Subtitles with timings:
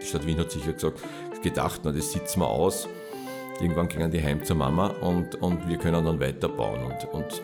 [0.00, 1.00] Die Stadt Wien hat sicher gesagt,
[1.42, 2.88] gedacht, na, das sitzen wir aus.
[3.60, 6.84] Irgendwann gingen die heim zur Mama und, und wir können dann weiterbauen.
[6.84, 7.42] Und, und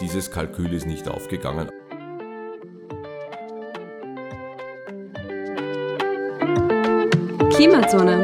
[0.00, 1.68] dieses Kalkül ist nicht aufgegangen.
[7.50, 8.22] Klimazone,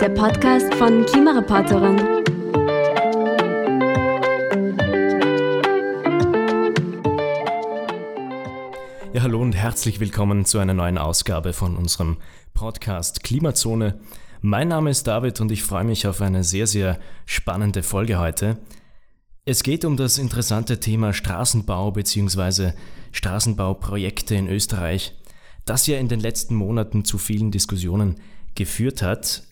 [0.00, 2.23] der Podcast von Klimareporterin.
[9.64, 12.18] Herzlich willkommen zu einer neuen Ausgabe von unserem
[12.52, 13.98] Podcast Klimazone.
[14.42, 18.58] Mein Name ist David und ich freue mich auf eine sehr, sehr spannende Folge heute.
[19.46, 22.72] Es geht um das interessante Thema Straßenbau bzw.
[23.12, 25.14] Straßenbauprojekte in Österreich,
[25.64, 28.16] das ja in den letzten Monaten zu vielen Diskussionen
[28.54, 29.44] geführt hat.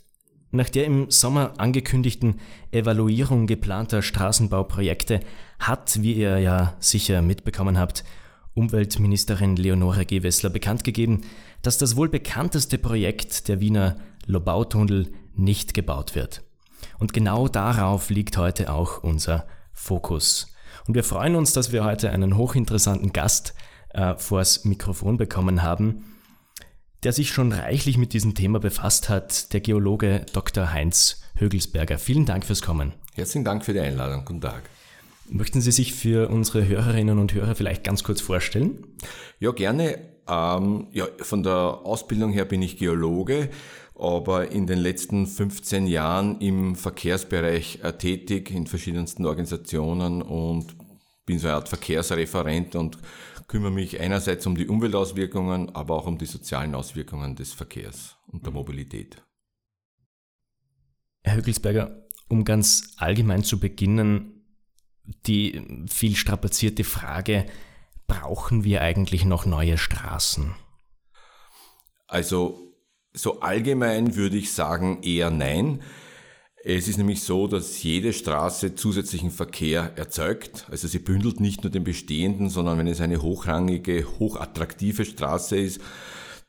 [0.51, 2.39] Nach der im Sommer angekündigten
[2.71, 5.21] Evaluierung geplanter Straßenbauprojekte
[5.59, 8.05] hat, wie ihr ja sicher mitbekommen habt,
[8.55, 11.23] Umweltministerin Leonore Gewessler bekannt gegeben,
[11.63, 16.43] dass das wohl bekannteste Projekt der Wiener Lobautunnel nicht gebaut wird.
[16.99, 20.55] Und genau darauf liegt heute auch unser Fokus.
[20.87, 23.55] Und wir freuen uns, dass wir heute einen hochinteressanten Gast
[23.91, 26.05] äh, vors Mikrofon bekommen haben,
[27.03, 30.73] der sich schon reichlich mit diesem Thema befasst hat, der Geologe Dr.
[30.73, 31.99] Heinz Högelsberger.
[31.99, 32.93] Vielen Dank fürs Kommen.
[33.15, 34.25] Herzlichen Dank für die Einladung.
[34.25, 34.63] Guten Tag.
[35.29, 38.87] Möchten Sie sich für unsere Hörerinnen und Hörer vielleicht ganz kurz vorstellen?
[39.39, 39.99] Ja, gerne.
[40.29, 43.51] Ähm, ja, von der Ausbildung her bin ich Geologe,
[43.99, 50.77] aber in den letzten 15 Jahren im Verkehrsbereich äh, tätig, in verschiedensten Organisationen und
[51.27, 52.99] bin so eine Art Verkehrsreferent und
[53.49, 58.45] kümmere mich einerseits um die Umweltauswirkungen, aber auch um die sozialen Auswirkungen des Verkehrs und
[58.47, 59.23] der Mobilität.
[61.23, 64.42] Herr Högelsberger, um ganz allgemein zu beginnen,
[65.05, 67.47] die viel strapazierte Frage,
[68.07, 70.55] brauchen wir eigentlich noch neue Straßen?
[72.07, 72.75] Also
[73.15, 75.83] so allgemein würde ich sagen eher nein.
[76.65, 80.67] Es ist nämlich so, dass jede Straße zusätzlichen Verkehr erzeugt.
[80.71, 85.81] Also sie bündelt nicht nur den bestehenden, sondern wenn es eine hochrangige, hochattraktive Straße ist,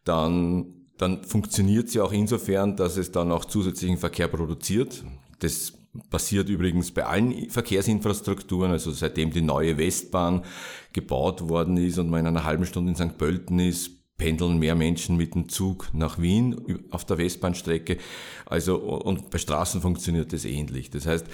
[0.04, 5.04] dann, dann funktioniert sie auch insofern, dass es dann auch zusätzlichen Verkehr produziert.
[5.40, 5.74] Das
[6.10, 10.44] passiert übrigens bei allen Verkehrsinfrastrukturen, also seitdem die neue Westbahn
[10.92, 13.18] gebaut worden ist und man in einer halben Stunde in St.
[13.18, 17.98] Pölten ist, pendeln mehr Menschen mit dem Zug nach Wien auf der Westbahnstrecke.
[18.46, 20.90] Also, und bei Straßen funktioniert das ähnlich.
[20.90, 21.26] Das heißt,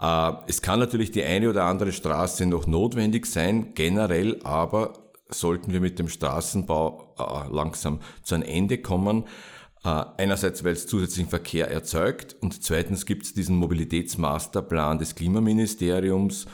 [0.00, 5.72] äh, es kann natürlich die eine oder andere Straße noch notwendig sein, generell aber sollten
[5.72, 9.24] wir mit dem Straßenbau äh, langsam zu einem Ende kommen.
[9.84, 16.46] Äh, einerseits, weil es zusätzlichen Verkehr erzeugt und zweitens gibt es diesen Mobilitätsmasterplan des Klimaministeriums,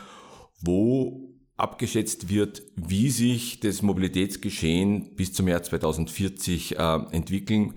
[0.61, 7.75] wo abgeschätzt wird, wie sich das Mobilitätsgeschehen bis zum Jahr 2040 äh, entwickeln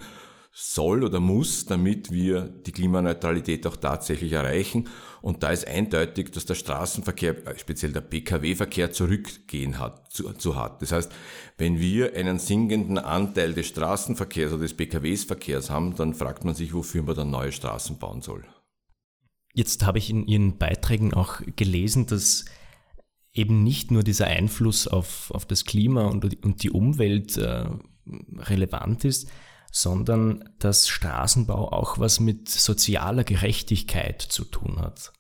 [0.52, 4.90] soll oder muss, damit wir die Klimaneutralität auch tatsächlich erreichen.
[5.24, 10.58] Und da ist eindeutig, dass der Straßenverkehr, äh, speziell der Pkw-Verkehr, zurückgehen hat, zu, zu
[10.58, 10.82] hat.
[10.82, 11.10] Das heißt,
[11.58, 16.74] wenn wir einen sinkenden Anteil des Straßenverkehrs oder des Pkw-Verkehrs haben, dann fragt man sich,
[16.74, 18.44] wofür man dann neue Straßen bauen soll.
[19.54, 22.44] Jetzt habe ich in Ihren Beiträgen auch gelesen, dass
[23.32, 27.64] eben nicht nur dieser Einfluss auf, auf das Klima und, und die Umwelt äh,
[28.40, 29.30] relevant ist,
[29.76, 35.12] sondern dass Straßenbau auch was mit sozialer Gerechtigkeit zu tun hat.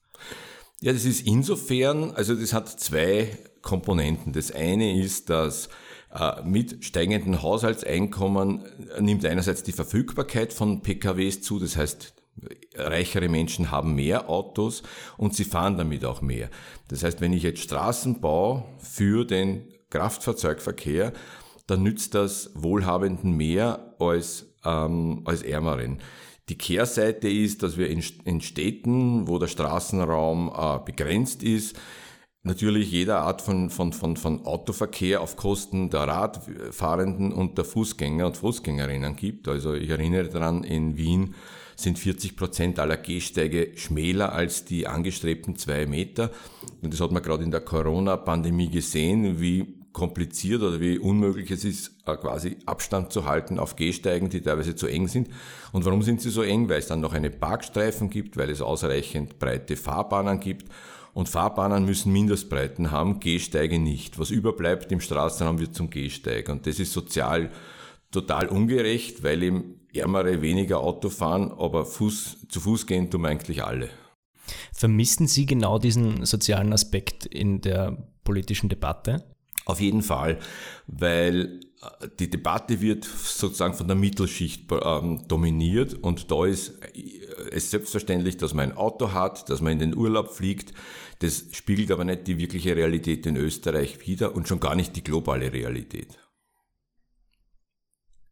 [0.79, 4.31] Ja, das ist insofern, also das hat zwei Komponenten.
[4.31, 5.69] Das eine ist, dass
[6.13, 8.63] äh, mit steigenden Haushaltseinkommen
[8.99, 12.13] nimmt einerseits die Verfügbarkeit von PKWs zu, das heißt
[12.75, 14.83] reichere Menschen haben mehr Autos
[15.17, 16.49] und sie fahren damit auch mehr.
[16.89, 21.13] Das heißt, wenn ich jetzt Straßen baue für den Kraftfahrzeugverkehr,
[21.67, 25.99] dann nützt das Wohlhabenden mehr als, ähm, als Ärmeren.
[26.49, 31.77] Die Kehrseite ist, dass wir in, in Städten, wo der Straßenraum äh, begrenzt ist,
[32.43, 38.27] natürlich jeder Art von, von, von, von Autoverkehr auf Kosten der Radfahrenden und der Fußgänger
[38.27, 39.47] und Fußgängerinnen gibt.
[39.47, 41.35] Also ich erinnere daran, in Wien
[41.75, 46.29] sind 40 Prozent aller Gehsteige schmäler als die angestrebten zwei Meter.
[46.81, 51.63] Und das hat man gerade in der Corona-Pandemie gesehen, wie kompliziert oder wie unmöglich es
[51.63, 55.29] ist, äh, quasi Abstand zu halten auf Gehsteigen, die teilweise zu eng sind.
[55.71, 56.67] Und warum sind sie so eng?
[56.67, 60.69] Weil es dann noch eine Parkstreifen gibt, weil es ausreichend breite Fahrbahnen gibt.
[61.13, 64.17] Und Fahrbahnen müssen Mindestbreiten haben, Gehsteige nicht.
[64.17, 66.49] Was überbleibt im Straßenraum wird zum Gehsteig.
[66.49, 67.51] Und das ist sozial
[68.11, 73.63] total ungerecht, weil eben Ärmere weniger Auto fahren, aber Fuß, zu Fuß gehen tun eigentlich
[73.63, 73.89] alle.
[74.73, 79.23] Vermissen Sie genau diesen sozialen Aspekt in der politischen Debatte?
[79.65, 80.39] Auf jeden Fall,
[80.87, 81.61] weil
[82.19, 86.79] die Debatte wird sozusagen von der Mittelschicht ähm, dominiert und da ist
[87.51, 90.73] es selbstverständlich, dass man ein Auto hat, dass man in den Urlaub fliegt.
[91.19, 95.03] Das spiegelt aber nicht die wirkliche Realität in Österreich wider und schon gar nicht die
[95.03, 96.17] globale Realität.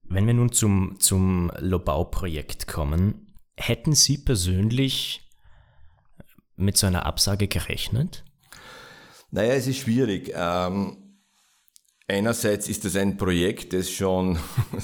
[0.03, 5.29] Wenn wir nun zum, zum Lobau-Projekt kommen, hätten Sie persönlich
[6.57, 8.25] mit so einer Absage gerechnet?
[9.31, 10.33] Naja, es ist schwierig.
[10.35, 11.10] Ähm,
[12.07, 14.37] einerseits ist das ein Projekt, das schon,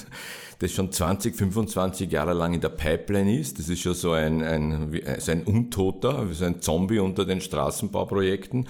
[0.58, 3.58] das schon 20, 25 Jahre lang in der Pipeline ist.
[3.58, 8.68] Das ist schon so ein, ein, so ein Untoter, so ein Zombie unter den Straßenbauprojekten,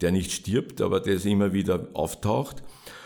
[0.00, 2.62] der nicht stirbt, aber der immer wieder auftaucht.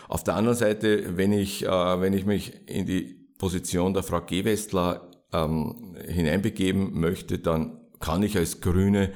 [0.07, 4.21] Auf der anderen Seite, wenn ich, äh, wenn ich mich in die Position der Frau
[4.21, 9.13] Gewestler ähm, hineinbegeben möchte, dann kann ich als grüne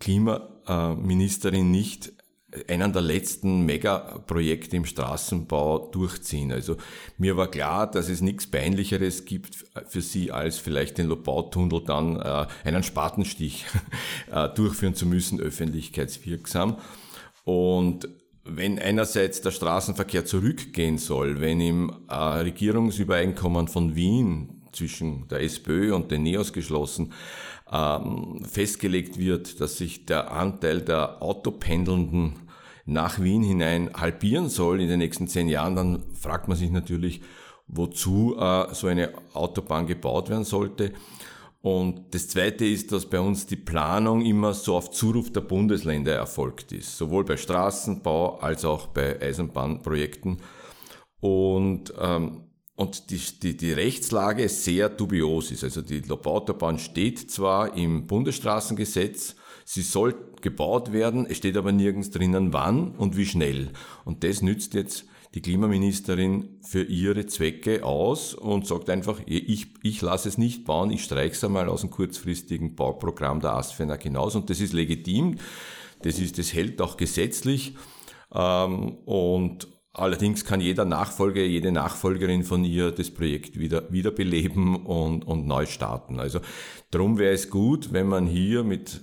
[0.00, 2.12] Klimaministerin nicht
[2.66, 6.50] einen der letzten Megaprojekte im Straßenbau durchziehen.
[6.50, 6.76] Also
[7.18, 12.16] mir war klar, dass es nichts Peinlicheres gibt für Sie, als vielleicht den Lobautunnel dann
[12.16, 13.66] äh, einen Spatenstich
[14.32, 16.78] äh, durchführen zu müssen, öffentlichkeitswirksam.
[17.44, 18.08] Und
[18.44, 25.94] wenn einerseits der Straßenverkehr zurückgehen soll, wenn im äh, Regierungsübereinkommen von Wien zwischen der SPÖ
[25.94, 27.12] und den NEOS geschlossen
[27.72, 32.34] ähm, festgelegt wird, dass sich der Anteil der Autopendelnden
[32.86, 37.20] nach Wien hinein halbieren soll in den nächsten zehn Jahren, dann fragt man sich natürlich,
[37.66, 40.92] wozu äh, so eine Autobahn gebaut werden sollte.
[41.60, 46.14] Und das Zweite ist, dass bei uns die Planung immer so auf Zuruf der Bundesländer
[46.14, 50.38] erfolgt ist, sowohl bei Straßenbau als auch bei Eisenbahnprojekten.
[51.20, 52.47] Und, ähm,
[52.78, 55.64] und die, die, die Rechtslage sehr dubios ist.
[55.64, 59.34] Also die Lobautobahn steht zwar im Bundesstraßengesetz,
[59.64, 63.70] sie soll gebaut werden, es steht aber nirgends drinnen, wann und wie schnell.
[64.04, 70.00] Und das nützt jetzt die Klimaministerin für ihre Zwecke aus und sagt einfach, ich, ich
[70.00, 74.36] lasse es nicht bauen, ich streiche es einmal aus dem kurzfristigen Bauprogramm der ASFENAG hinaus
[74.36, 75.38] und das ist legitim,
[76.02, 77.74] das, ist, das hält auch gesetzlich
[78.32, 79.66] ähm, und
[79.98, 85.66] allerdings kann jeder Nachfolger, jede Nachfolgerin von ihr das Projekt wieder wiederbeleben und, und neu
[85.66, 86.20] starten.
[86.20, 86.40] Also
[86.90, 89.00] darum wäre es gut, wenn man hier mit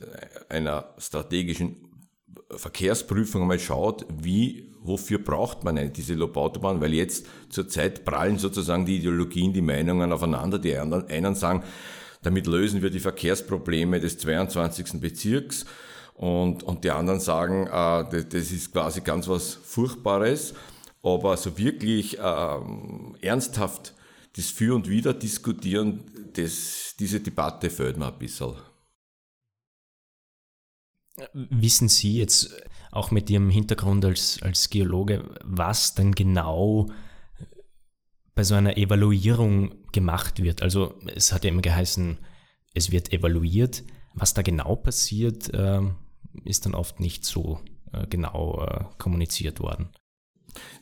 [0.49, 1.77] einer strategischen
[2.49, 6.79] Verkehrsprüfung einmal schaut, wie wofür braucht man eine, diese Lobautobahn?
[6.79, 10.59] Weil jetzt zurzeit prallen sozusagen die Ideologien, die Meinungen aufeinander.
[10.59, 11.63] Die einen sagen,
[12.21, 14.99] damit lösen wir die Verkehrsprobleme des 22.
[14.99, 15.65] Bezirks.
[16.13, 20.53] Und, und die anderen sagen, äh, das ist quasi ganz was Furchtbares.
[21.05, 22.59] Aber so wirklich äh,
[23.21, 23.93] ernsthaft
[24.35, 26.03] das Für und Wider diskutieren,
[26.33, 28.55] das, diese Debatte fällt mir ein bisschen.
[31.31, 32.59] Wissen Sie jetzt
[32.91, 36.87] auch mit Ihrem Hintergrund als, als Geologe, was denn genau
[38.33, 40.63] bei so einer Evaluierung gemacht wird?
[40.63, 42.17] Also es hat ja immer geheißen,
[42.73, 43.83] es wird evaluiert.
[44.15, 45.81] Was da genau passiert, äh,
[46.45, 47.59] ist dann oft nicht so
[47.93, 49.91] äh, genau äh, kommuniziert worden.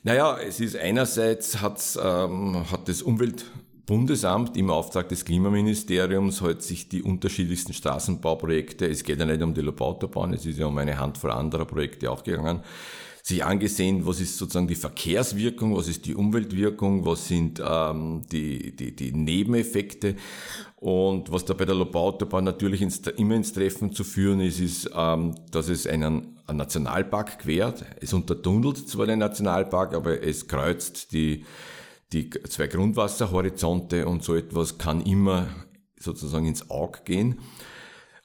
[0.03, 3.45] Naja, es ist einerseits hat's, ähm, hat das Umwelt
[3.85, 9.53] Bundesamt im Auftrag des Klimaministeriums hat sich die unterschiedlichsten Straßenbauprojekte, es geht ja nicht um
[9.53, 12.61] die Lobautobahn, es ist ja um eine Handvoll anderer Projekte auch gegangen,
[13.21, 18.75] sich angesehen, was ist sozusagen die Verkehrswirkung, was ist die Umweltwirkung, was sind ähm, die,
[18.75, 20.15] die, die Nebeneffekte.
[20.75, 24.89] Und was da bei der Lobautobahn natürlich ins, immer ins Treffen zu führen ist, ist,
[24.93, 27.85] ähm, dass es einen, einen Nationalpark quert.
[28.01, 31.45] Es untertunnelt zwar den Nationalpark, aber es kreuzt die
[32.13, 35.47] die zwei Grundwasserhorizonte und so etwas kann immer
[35.99, 37.39] sozusagen ins Auge gehen.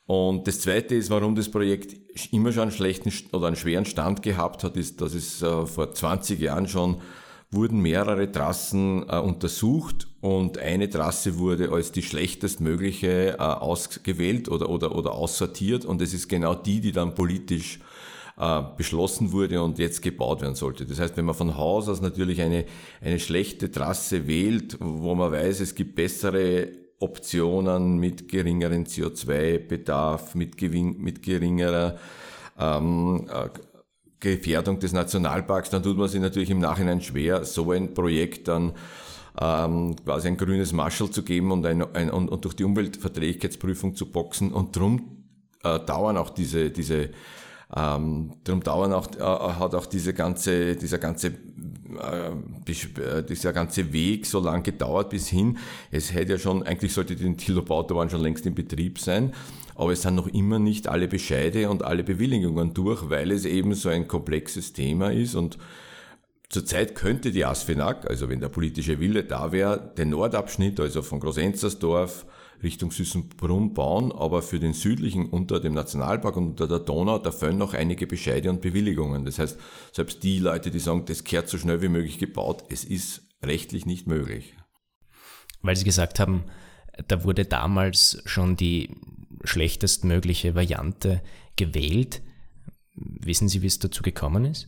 [0.06, 1.96] Und das Zweite ist, warum das Projekt
[2.32, 5.92] immer schon einen schlechten oder einen schweren Stand gehabt hat, ist, dass es äh, vor
[5.92, 7.00] 20 Jahren schon
[7.50, 14.68] wurden mehrere Trassen äh, untersucht und eine Trasse wurde als die schlechtestmögliche äh, ausgewählt oder,
[14.68, 17.80] oder, oder aussortiert und es ist genau die, die dann politisch
[18.38, 20.87] äh, beschlossen wurde und jetzt gebaut werden sollte.
[20.87, 22.64] Das heißt, wenn man von Haus aus natürlich eine,
[23.00, 26.68] eine schlechte Trasse wählt, wo man weiß, es gibt bessere
[27.00, 31.97] Optionen mit geringeren CO2-Bedarf, mit, mit geringerer
[32.59, 33.49] ähm, äh,
[34.21, 38.73] Gefährdung des Nationalparks, dann tut man sich natürlich im Nachhinein schwer, so ein Projekt dann
[39.40, 43.95] ähm, quasi ein grünes Marschall zu geben und, ein, ein, und, und durch die Umweltverträglichkeitsprüfung
[43.95, 44.52] zu boxen.
[44.52, 45.25] Und darum
[45.62, 47.11] äh, dauern auch diese, diese
[47.76, 54.26] ähm, darum dauern auch, äh, hat auch diese ganze, dieser ganze äh, dieser ganze Weg
[54.26, 55.58] so lang gedauert bis hin.
[55.90, 59.32] Es hätte ja schon, eigentlich sollte die Tilobautobahn schon längst in Betrieb sein,
[59.75, 63.75] aber es sind noch immer nicht alle Bescheide und alle Bewilligungen durch, weil es eben
[63.75, 65.58] so ein komplexes Thema ist und
[66.50, 71.20] Zurzeit könnte die Asfinag, also wenn der politische Wille da wäre, den Nordabschnitt, also von
[71.20, 72.25] Großenzersdorf
[72.62, 77.30] Richtung Süßenbrunn bauen, aber für den südlichen unter dem Nationalpark und unter der Donau, da
[77.30, 79.24] fehlen noch einige Bescheide und Bewilligungen.
[79.24, 79.58] Das heißt,
[79.92, 83.86] selbst die Leute, die sagen, das kehrt so schnell wie möglich gebaut, es ist rechtlich
[83.86, 84.54] nicht möglich.
[85.62, 86.44] Weil Sie gesagt haben,
[87.06, 88.90] da wurde damals schon die
[89.44, 91.22] schlechtestmögliche Variante
[91.56, 92.22] gewählt.
[92.94, 94.66] Wissen Sie, wie es dazu gekommen ist?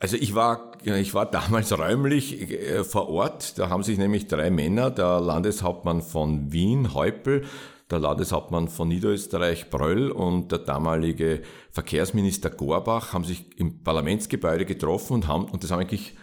[0.00, 3.58] Also ich war, ich war damals räumlich äh, vor Ort.
[3.58, 7.44] Da haben sich nämlich drei Männer, der Landeshauptmann von Wien, Heupel,
[7.90, 15.14] der Landeshauptmann von Niederösterreich, Bröll und der damalige Verkehrsminister Gorbach haben sich im Parlamentsgebäude getroffen
[15.14, 16.14] und haben, und das haben eigentlich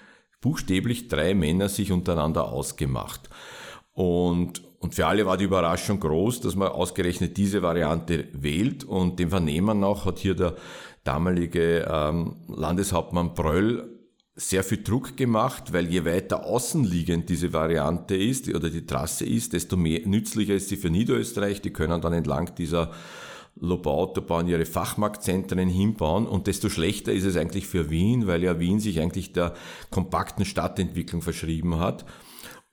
[0.42, 3.30] buchstäblich drei Männer sich untereinander ausgemacht.
[3.94, 8.84] Und, und für alle war die Überraschung groß, dass man ausgerechnet diese Variante wählt.
[8.84, 10.56] Und dem Vernehmen nach hat hier der
[11.06, 13.90] damalige ähm, Landeshauptmann Bröll
[14.36, 19.54] sehr viel Druck gemacht, weil je weiter außenliegend diese Variante ist oder die Trasse ist,
[19.54, 21.62] desto mehr nützlicher ist sie für Niederösterreich.
[21.62, 22.92] Die können dann entlang dieser
[23.58, 28.82] Lobau-Autobahn ihre Fachmarktzentren hinbauen und desto schlechter ist es eigentlich für Wien, weil ja Wien
[28.82, 29.54] sich eigentlich der
[29.90, 32.04] kompakten Stadtentwicklung verschrieben hat.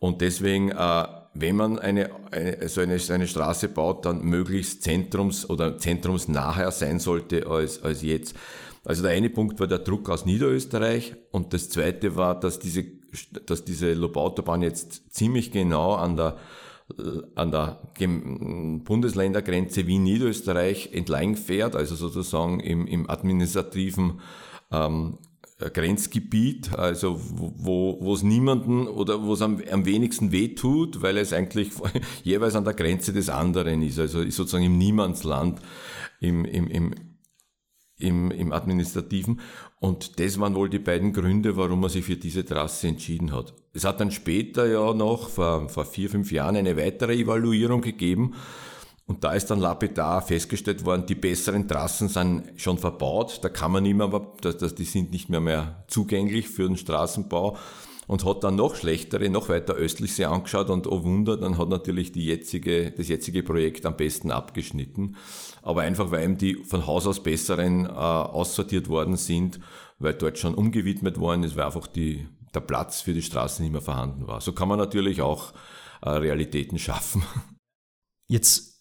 [0.01, 5.49] Und deswegen, äh, wenn man eine, eine, so eine, eine Straße baut, dann möglichst zentrums-
[5.49, 8.35] oder zentrumsnaher sein sollte als, als jetzt.
[8.85, 12.85] Also der eine Punkt war der Druck aus Niederösterreich und das zweite war, dass diese,
[13.47, 16.37] dass diese Lobautobahn jetzt ziemlich genau an der,
[17.37, 24.21] an der Bundesländergrenze Wien-Niederösterreich entlang fährt, also sozusagen im, im administrativen
[24.73, 25.32] ähm, äh,
[25.71, 31.33] Grenzgebiet, also wo, es niemanden oder wo es am, am wenigsten weh tut, weil es
[31.33, 31.71] eigentlich
[32.25, 35.61] jeweils an der Grenze des anderen ist, also ist sozusagen im Niemandsland,
[36.21, 36.95] im, im, im,
[37.99, 39.41] im, im Administrativen.
[39.81, 43.55] Und das waren wohl die beiden Gründe, warum man sich für diese Trasse entschieden hat.
[43.73, 48.35] Es hat dann später ja noch, vor, vor vier, fünf Jahren, eine weitere Evaluierung gegeben,
[49.07, 53.41] und da ist dann lapidar festgestellt worden, die besseren Trassen sind schon verbaut.
[53.43, 54.09] Da kann man nicht mehr,
[54.43, 57.57] die sind nicht mehr, mehr zugänglich für den Straßenbau.
[58.09, 61.69] Und hat dann noch schlechtere, noch weiter östlich sich angeschaut und oh Wunder, dann hat
[61.69, 65.17] natürlich die jetzige, das jetzige Projekt am besten abgeschnitten.
[65.63, 69.61] Aber einfach, weil eben die von Haus aus besseren äh, aussortiert worden sind,
[69.99, 73.73] weil dort schon umgewidmet worden ist, weil einfach die, der Platz für die Straßen nicht
[73.73, 74.41] mehr vorhanden war.
[74.41, 75.53] So kann man natürlich auch
[76.03, 77.23] äh, Realitäten schaffen.
[78.29, 78.72] Jetzt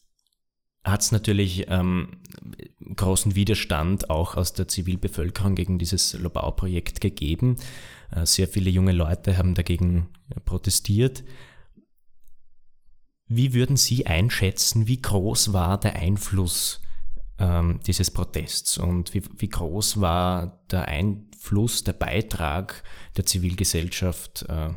[0.83, 2.17] hat es natürlich ähm,
[2.95, 7.57] großen Widerstand auch aus der Zivilbevölkerung gegen dieses Lobau-Projekt gegeben.
[8.11, 11.23] Äh, sehr viele junge Leute haben dagegen äh, protestiert.
[13.27, 16.81] Wie würden Sie einschätzen, wie groß war der Einfluss
[17.37, 22.83] ähm, dieses Protests und wie, wie, groß war der Einfluss, der Beitrag
[23.15, 24.71] der Zivilgesellschaft äh,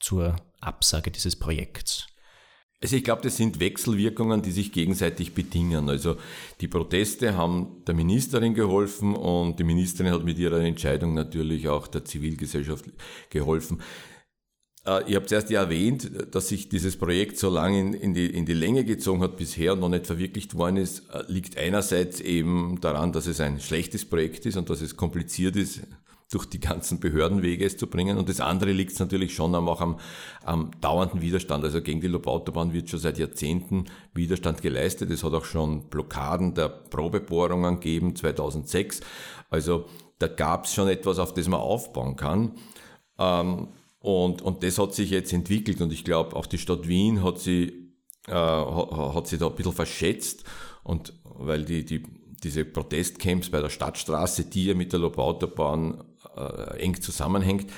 [0.00, 2.08] zur Absage dieses Projekts?
[2.82, 5.88] Also ich glaube, das sind Wechselwirkungen, die sich gegenseitig bedingen.
[5.88, 6.16] Also
[6.60, 11.86] die Proteste haben der Ministerin geholfen und die Ministerin hat mit ihrer Entscheidung natürlich auch
[11.86, 12.86] der Zivilgesellschaft
[13.30, 13.80] geholfen.
[14.84, 18.26] Äh, ich habe zuerst ja erwähnt, dass sich dieses Projekt so lange in, in, die,
[18.26, 22.20] in die Länge gezogen hat bisher und noch nicht verwirklicht worden ist, äh, liegt einerseits
[22.20, 25.82] eben daran, dass es ein schlechtes Projekt ist und dass es kompliziert ist,
[26.32, 28.16] durch die ganzen Behördenwege es zu bringen.
[28.16, 29.98] Und das andere liegt natürlich schon auch am,
[30.44, 31.62] am dauernden Widerstand.
[31.62, 33.84] Also gegen die Lobautobahn wird schon seit Jahrzehnten
[34.14, 35.10] Widerstand geleistet.
[35.10, 39.00] Es hat auch schon Blockaden der Probebohrungen gegeben, 2006.
[39.50, 39.86] Also
[40.18, 42.52] da gab es schon etwas, auf das man aufbauen kann.
[43.18, 45.82] Ähm, und, und das hat sich jetzt entwickelt.
[45.82, 47.92] Und ich glaube, auch die Stadt Wien hat sie,
[48.26, 50.44] äh, hat sie da ein bisschen verschätzt.
[50.82, 52.02] Und weil die, die,
[52.42, 56.02] diese Protestcamps bei der Stadtstraße, die ja mit der Lobautobahn
[56.36, 57.70] äh, eng zusammenhängt.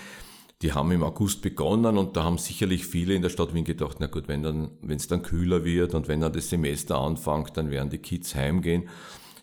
[0.62, 3.96] Die haben im August begonnen und da haben sicherlich viele in der Stadt Wien gedacht,
[4.00, 7.56] na gut, wenn dann, wenn es dann kühler wird und wenn dann das Semester anfängt,
[7.56, 8.88] dann werden die Kids heimgehen.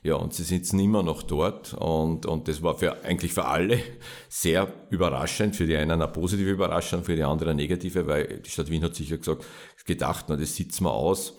[0.04, 3.80] Ja, und sie sitzen immer noch dort und, und das war für, eigentlich für alle
[4.30, 8.50] sehr überraschend, für die einen eine positive Überraschung, für die anderen eine negative, weil die
[8.50, 9.46] Stadt Wien hat sicher gesagt,
[9.86, 11.34] gedacht, na, das sitzen wir aus.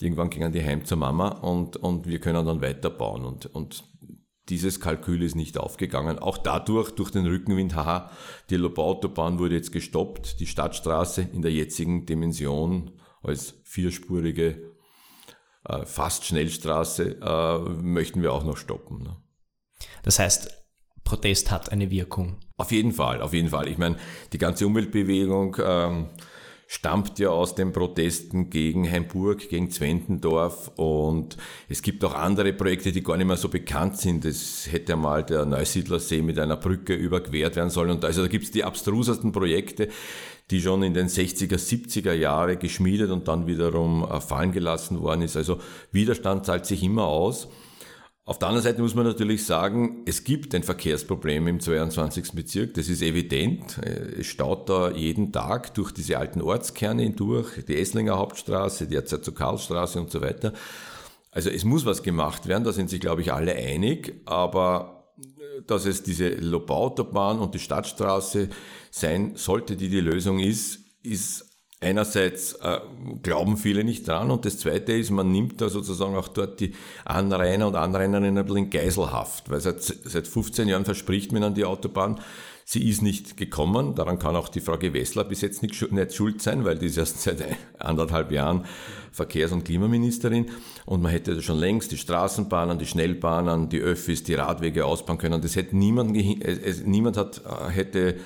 [0.00, 3.82] Irgendwann gingen die heim zur Mama und, und wir können dann weiterbauen und, und
[4.48, 6.18] dieses Kalkül ist nicht aufgegangen.
[6.18, 8.10] Auch dadurch, durch den Rückenwind, haha,
[8.50, 14.72] die Lobautobahn wurde jetzt gestoppt, die Stadtstraße in der jetzigen Dimension als vierspurige,
[15.64, 19.02] äh, fast Schnellstraße, äh, möchten wir auch noch stoppen.
[19.02, 19.16] Ne?
[20.02, 20.50] Das heißt,
[21.04, 22.38] Protest hat eine Wirkung.
[22.56, 23.68] Auf jeden Fall, auf jeden Fall.
[23.68, 23.96] Ich meine,
[24.32, 26.08] die ganze Umweltbewegung ähm,
[26.70, 31.38] stammt ja aus den Protesten gegen Heimburg, gegen Zwentendorf und
[31.70, 34.26] es gibt auch andere Projekte, die gar nicht mehr so bekannt sind.
[34.26, 38.44] Es hätte mal der Neusiedlersee mit einer Brücke überquert werden sollen und also da gibt
[38.44, 39.88] es die abstrusesten Projekte,
[40.50, 45.22] die schon in den 60er, 70er Jahre geschmiedet und dann wiederum äh, fallen gelassen worden
[45.22, 45.38] ist.
[45.38, 45.60] Also
[45.90, 47.48] Widerstand zahlt sich immer aus.
[48.28, 52.32] Auf der anderen Seite muss man natürlich sagen, es gibt ein Verkehrsproblem im 22.
[52.32, 53.78] Bezirk, das ist evident.
[53.78, 59.34] Es staut da jeden Tag durch diese alten Ortskerne hindurch, die Esslinger Hauptstraße, die Erzherzog
[59.34, 60.52] Karlstraße und so weiter.
[61.30, 65.62] Also es muss was gemacht werden, da sind sich, glaube ich, alle einig, aber äh,
[65.66, 68.50] dass es diese Lobautobahn und die Stadtstraße
[68.90, 71.47] sein sollte, die die Lösung ist, ist
[71.80, 72.80] Einerseits äh,
[73.22, 76.72] glauben viele nicht dran und das Zweite ist, man nimmt da sozusagen auch dort die
[77.04, 81.64] Anrainer und Anrainerinnen ein bisschen Geiselhaft, weil seit, seit 15 Jahren verspricht man an die
[81.64, 82.20] Autobahn,
[82.64, 83.94] sie ist nicht gekommen.
[83.94, 86.96] Daran kann auch die Frau Gewessler bis jetzt nicht, nicht schuld sein, weil die ist
[86.96, 87.44] erst seit
[87.78, 88.64] anderthalb Jahren
[89.12, 90.50] Verkehrs- und Klimaministerin
[90.84, 95.40] und man hätte schon längst die Straßenbahnen, die Schnellbahnen, die Öffis, die Radwege ausbauen können.
[95.40, 98.16] Das hätte niemand, niemand hat, äh, hätte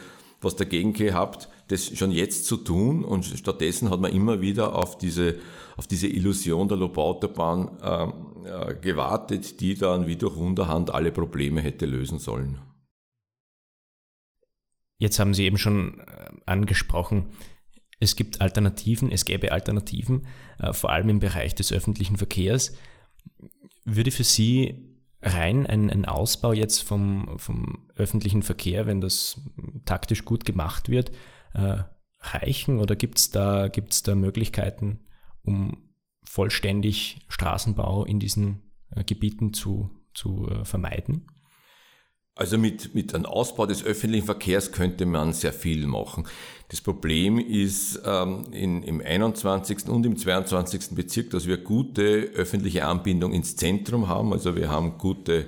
[0.43, 4.99] was dagegen gehabt, das schon jetzt zu tun und stattdessen hat man immer wieder auf
[4.99, 5.39] diese,
[5.77, 11.61] auf diese Illusion der Lobautobahn äh, äh, gewartet, die dann wie durch Wunderhand alle Probleme
[11.61, 12.59] hätte lösen sollen.
[14.99, 17.27] Jetzt haben Sie eben schon äh, angesprochen,
[18.03, 20.27] es gibt Alternativen, es gäbe Alternativen,
[20.59, 22.75] äh, vor allem im Bereich des öffentlichen Verkehrs.
[23.85, 24.92] Würde für Sie
[25.23, 29.41] rein ein, ein Ausbau jetzt vom, vom öffentlichen Verkehr, wenn das
[29.85, 31.13] taktisch gut gemacht wird,
[31.55, 31.85] äh,
[32.21, 35.01] reichen oder gibt es da, gibt's da Möglichkeiten,
[35.43, 35.91] um
[36.25, 41.27] vollständig Straßenbau in diesen äh, Gebieten zu, zu äh, vermeiden?
[42.35, 46.27] Also mit, mit einem Ausbau des öffentlichen Verkehrs könnte man sehr viel machen.
[46.69, 49.89] Das Problem ist ähm, in, im 21.
[49.89, 50.95] und im 22.
[50.95, 54.33] Bezirk, dass wir gute öffentliche Anbindung ins Zentrum haben.
[54.33, 55.47] Also wir haben gute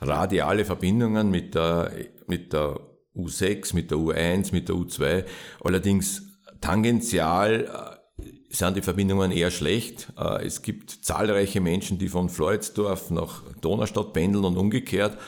[0.00, 1.92] radiale Verbindungen mit der,
[2.26, 2.80] mit der
[3.14, 5.24] U6, mit der U1, mit der U2.
[5.62, 6.22] Allerdings
[6.62, 10.14] tangential äh, sind die Verbindungen eher schlecht.
[10.18, 15.18] Äh, es gibt zahlreiche Menschen, die von Floridsdorf nach Donaustadt pendeln und umgekehrt.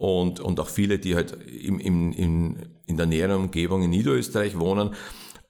[0.00, 4.58] Und, und auch viele, die halt im, im, im, in der näheren Umgebung in Niederösterreich
[4.58, 4.94] wohnen.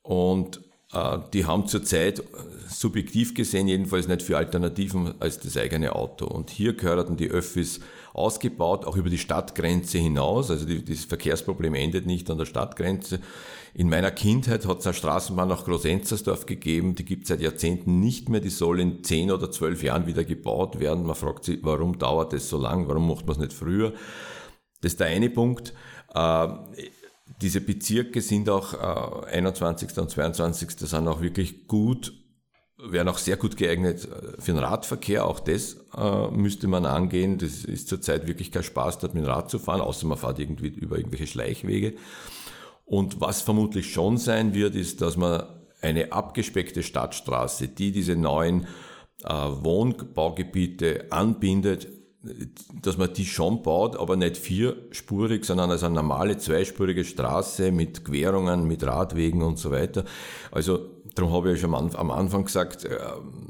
[0.02, 0.60] Und
[0.92, 2.20] äh, die haben zurzeit
[2.68, 6.26] subjektiv gesehen jedenfalls nicht für Alternativen als das eigene Auto.
[6.26, 7.78] Und hier gehören die Öffis
[8.12, 10.50] ausgebaut, auch über die Stadtgrenze hinaus.
[10.50, 13.20] Also die, das Verkehrsproblem endet nicht an der Stadtgrenze.
[13.72, 18.00] In meiner Kindheit hat es eine Straßenbahn nach Großenzersdorf gegeben, die gibt es seit Jahrzehnten
[18.00, 21.06] nicht mehr, die soll in zehn oder zwölf Jahren wieder gebaut werden.
[21.06, 23.92] Man fragt sich, warum dauert das so lang, warum macht man es nicht früher?
[24.80, 25.74] Das ist der eine Punkt.
[26.14, 26.48] Äh,
[27.40, 28.74] diese Bezirke sind auch
[29.26, 29.96] äh, 21.
[29.98, 30.70] und 22.
[30.70, 32.12] sind auch wirklich gut
[32.82, 35.26] wären auch sehr gut geeignet äh, für den Radverkehr.
[35.26, 37.38] Auch das äh, müsste man angehen.
[37.38, 40.38] Das ist zurzeit wirklich kein Spaß, dort mit dem Rad zu fahren, außer man fährt
[40.38, 41.94] irgendwie über irgendwelche Schleichwege.
[42.84, 45.44] Und was vermutlich schon sein wird, ist, dass man
[45.80, 48.66] eine abgespeckte Stadtstraße, die diese neuen
[49.24, 51.88] äh, Wohnbaugebiete anbindet,
[52.82, 58.04] dass man die schon baut, aber nicht vierspurig, sondern als eine normale zweispurige Straße mit
[58.04, 60.04] Querungen, mit Radwegen und so weiter.
[60.50, 62.98] Also Darum habe ich schon am Anfang gesagt, äh,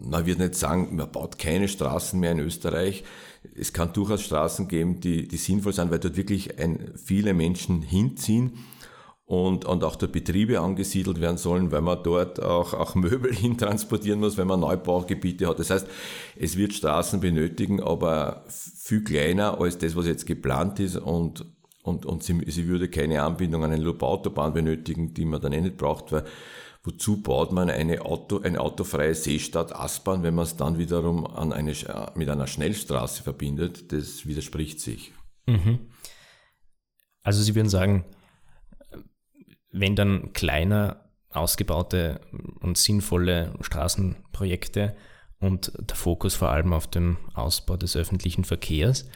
[0.02, 3.04] man wird nicht sagen, man baut keine Straßen mehr in Österreich.
[3.54, 7.82] Es kann durchaus Straßen geben, die, die sinnvoll sind, weil dort wirklich ein, viele Menschen
[7.82, 8.52] hinziehen
[9.30, 14.18] und, und auch dort Betriebe angesiedelt werden sollen, weil man dort auch, auch Möbel hintransportieren
[14.18, 15.60] muss, wenn man Neubaugebiete hat.
[15.60, 15.86] Das heißt,
[16.34, 21.44] es wird Straßen benötigen, aber viel kleiner als das, was jetzt geplant ist und,
[21.84, 25.60] und, und sie, sie würde keine Anbindung an eine Lobautobahn benötigen, die man dann eh
[25.60, 26.24] nicht braucht, weil
[26.82, 31.52] Wozu baut man eine, Auto, eine autofreie Seestadt Aspern, wenn man es dann wiederum an
[31.52, 31.74] eine,
[32.14, 33.92] mit einer Schnellstraße verbindet?
[33.92, 35.12] Das widerspricht sich.
[35.46, 35.80] Mhm.
[37.22, 38.06] Also Sie würden sagen,
[39.72, 42.20] wenn dann kleiner ausgebaute
[42.60, 44.96] und sinnvolle Straßenprojekte
[45.38, 49.08] und der Fokus vor allem auf dem Ausbau des öffentlichen Verkehrs.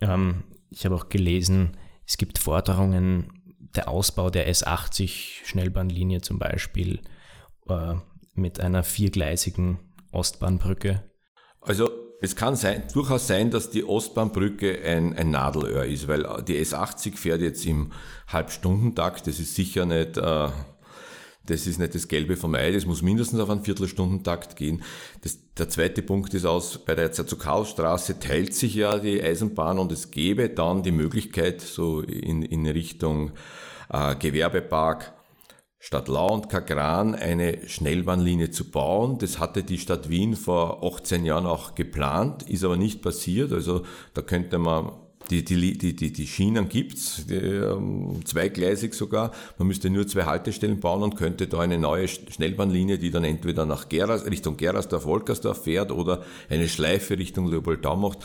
[0.00, 1.76] Ähm, ich habe auch gelesen,
[2.06, 3.32] es gibt Forderungen
[3.74, 7.00] der Ausbau der S80 Schnellbahnlinie zum Beispiel
[7.68, 7.94] äh,
[8.34, 9.78] mit einer viergleisigen
[10.12, 11.02] Ostbahnbrücke?
[11.60, 16.58] Also es kann sein, durchaus sein, dass die Ostbahnbrücke ein, ein Nadelöhr ist, weil die
[16.64, 17.92] S80 fährt jetzt im
[18.28, 19.26] Halbstundentakt.
[19.26, 20.48] Das ist sicher nicht, äh,
[21.44, 22.72] das ist nicht das Gelbe vom Ei.
[22.72, 24.82] Das muss mindestens auf einen Viertelstundentakt gehen.
[25.20, 29.92] Das, der zweite Punkt ist aus, bei der Zerzukalstraße teilt sich ja die Eisenbahn und
[29.92, 33.32] es gäbe dann die Möglichkeit, so in, in Richtung
[33.90, 35.12] äh, Gewerbepark,
[35.86, 39.18] Stadt Lau und Kagran eine Schnellbahnlinie zu bauen.
[39.18, 43.52] Das hatte die Stadt Wien vor 18 Jahren auch geplant, ist aber nicht passiert.
[43.52, 44.90] Also da könnte man
[45.30, 49.30] die, die, die, die, die Schienen gibt's, die, ähm, zweigleisig sogar.
[49.58, 53.64] Man müsste nur zwei Haltestellen bauen und könnte da eine neue Schnellbahnlinie, die dann entweder
[53.64, 58.18] nach Geras, Richtung Gerasdorf, Wolkersdorf fährt oder eine Schleife Richtung Leopoldau macht.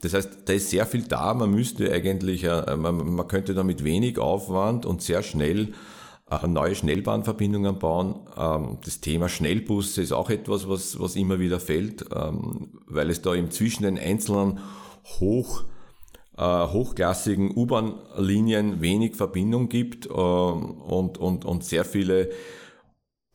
[0.00, 1.34] Das heißt, da ist sehr viel da.
[1.34, 5.72] Man müsste eigentlich, äh, man, man könnte da mit wenig Aufwand und sehr schnell
[6.46, 8.16] neue Schnellbahnverbindungen bauen.
[8.36, 13.22] Ähm, das Thema Schnellbusse ist auch etwas, was, was immer wieder fällt, ähm, weil es
[13.22, 14.58] da eben zwischen den einzelnen
[15.20, 15.64] hoch,
[16.36, 22.30] äh, hochklassigen U-Bahn-Linien wenig Verbindung gibt ähm, und, und, und sehr viele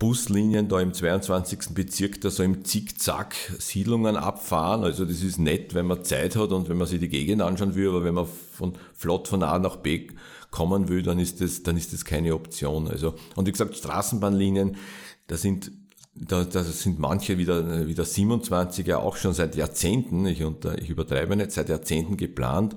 [0.02, 1.76] Buslinien da im 22.
[1.76, 4.84] Bezirk da so im Zickzack Siedlungen abfahren.
[4.84, 7.76] Also das ist nett, wenn man Zeit hat und wenn man sich die Gegend anschauen
[7.76, 10.08] will, aber wenn man von flott von A nach B
[10.50, 12.88] kommen will, dann ist das, dann ist das keine Option.
[12.88, 14.76] Also, und wie gesagt, Straßenbahnlinien,
[15.28, 15.72] da sind
[16.16, 21.36] da, da sind manche wieder, wieder 27er auch schon seit Jahrzehnten, ich, unter, ich übertreibe
[21.36, 22.76] nicht, seit Jahrzehnten geplant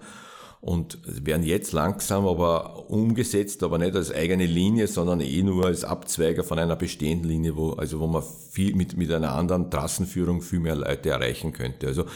[0.65, 5.85] und werden jetzt langsam aber umgesetzt, aber nicht als eigene Linie, sondern eh nur als
[5.85, 10.41] Abzweiger von einer bestehenden Linie, wo, also wo man viel mit, mit einer anderen Trassenführung
[10.41, 11.87] viel mehr Leute erreichen könnte.
[11.87, 12.07] Also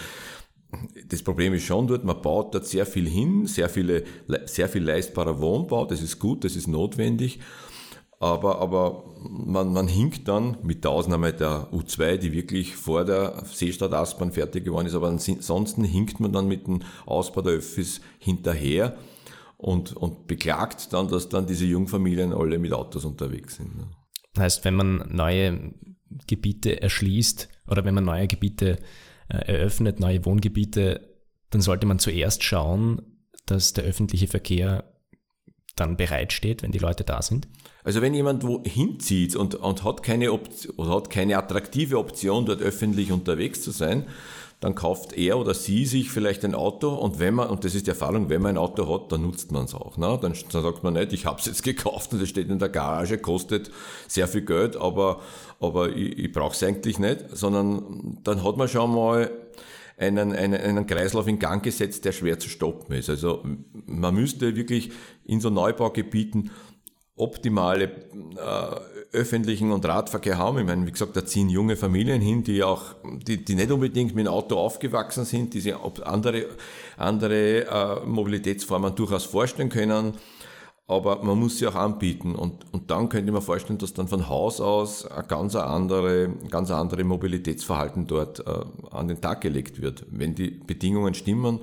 [1.09, 4.05] das Problem ist schon dort, man baut dort sehr viel hin, sehr, viele,
[4.47, 7.41] sehr viel leistbarer Wohnbau, das ist gut, das ist notwendig,
[8.20, 13.42] aber, aber man, man hinkt dann, mit der Ausnahme der U2, die wirklich vor der
[13.44, 18.00] Seestadt Aspern fertig geworden ist, aber ansonsten hinkt man dann mit dem Ausbau der Öffis
[18.18, 18.96] hinterher
[19.57, 23.76] und, und beklagt dann, dass dann diese Jungfamilien alle mit Autos unterwegs sind.
[23.76, 23.88] Ne?
[24.37, 25.74] Heißt, wenn man neue
[26.26, 28.78] Gebiete erschließt oder wenn man neue Gebiete
[29.28, 31.09] äh, eröffnet, neue Wohngebiete,
[31.50, 33.02] dann sollte man zuerst schauen,
[33.46, 34.88] dass der öffentliche Verkehr
[35.81, 37.49] dann bereitsteht, wenn die Leute da sind?
[37.85, 42.45] Also wenn jemand wo hinzieht und, und hat, keine Option, oder hat keine attraktive Option,
[42.45, 44.07] dort öffentlich unterwegs zu sein,
[44.61, 47.87] dann kauft er oder sie sich vielleicht ein Auto und wenn man, und das ist
[47.87, 49.97] die Erfahrung, wenn man ein Auto hat, dann nutzt man es auch.
[49.97, 50.19] Ne?
[50.21, 52.69] Dann, dann sagt man nicht, ich habe es jetzt gekauft und es steht in der
[52.69, 53.71] Garage, kostet
[54.09, 55.21] sehr viel Geld, aber,
[55.61, 59.31] aber ich, ich brauche es eigentlich nicht, sondern dann hat man schon mal
[59.97, 63.11] einen, einen, einen Kreislauf in Gang gesetzt, der schwer zu stoppen ist.
[63.11, 63.45] Also
[63.87, 64.91] man müsste wirklich
[65.29, 66.51] in so Neubaugebieten
[67.19, 70.59] optimale äh, öffentlichen und Radverkehr haben.
[70.59, 72.95] Ich meine, wie gesagt, da ziehen junge Familien hin, die auch,
[73.27, 76.47] die, die nicht unbedingt mit dem Auto aufgewachsen sind, die sich andere,
[76.97, 80.14] andere äh, Mobilitätsformen durchaus vorstellen können.
[80.87, 84.27] Aber man muss sie auch anbieten und, und dann könnte man vorstellen, dass dann von
[84.31, 90.07] Haus aus ein ganz andere, ganz andere Mobilitätsverhalten dort äh, an den Tag gelegt wird.
[90.11, 91.61] Wenn die Bedingungen stimmen,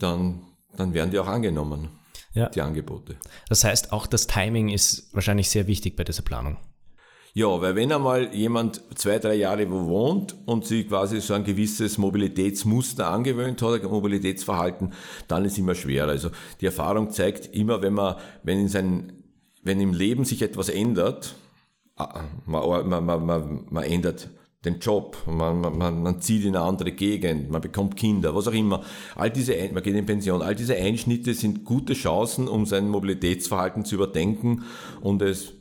[0.00, 0.42] dann,
[0.76, 1.97] dann werden die auch angenommen
[2.38, 2.48] ja.
[2.48, 3.16] die Angebote.
[3.48, 6.56] Das heißt, auch das Timing ist wahrscheinlich sehr wichtig bei dieser Planung.
[7.34, 11.44] Ja, weil wenn einmal jemand zwei, drei Jahre wo wohnt und sich quasi so ein
[11.44, 14.92] gewisses Mobilitätsmuster angewöhnt hat, ein Mobilitätsverhalten,
[15.28, 16.08] dann ist es immer schwer.
[16.08, 19.12] Also die Erfahrung zeigt immer, wenn man, wenn in sein,
[19.62, 21.34] wenn im Leben sich etwas ändert,
[21.96, 24.30] ah, man, man, man, man ändert
[24.64, 28.52] den Job, man, man, man zieht in eine andere Gegend, man bekommt Kinder, was auch
[28.52, 28.82] immer.
[29.14, 33.84] All diese, man geht in Pension, all diese Einschnitte sind gute Chancen, um sein Mobilitätsverhalten
[33.84, 34.64] zu überdenken
[35.00, 35.52] und es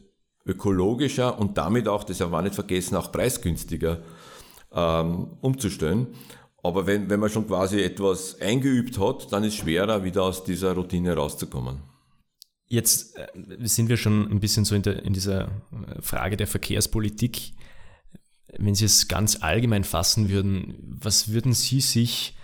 [0.45, 4.01] ökologischer und damit auch, das haben wir nicht vergessen, auch preisgünstiger
[4.71, 6.07] ähm, umzustellen.
[6.63, 10.43] Aber wenn, wenn man schon quasi etwas eingeübt hat, dann ist es schwerer, wieder aus
[10.43, 11.81] dieser Routine rauszukommen.
[12.67, 13.27] Jetzt äh,
[13.61, 17.53] sind wir schon ein bisschen so in, der, in dieser äh, Frage der Verkehrspolitik
[18.57, 22.35] wenn Sie es ganz allgemein fassen würden, was würden Sie sich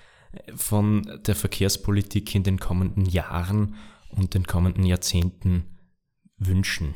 [0.55, 3.75] von der Verkehrspolitik in den kommenden Jahren
[4.09, 5.65] und den kommenden Jahrzehnten
[6.37, 6.95] wünschen?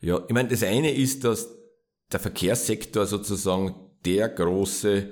[0.00, 1.48] Ja, ich meine, das eine ist, dass
[2.12, 3.74] der Verkehrssektor sozusagen
[4.04, 5.10] der große,